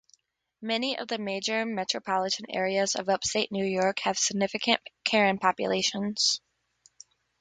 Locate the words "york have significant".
3.63-4.81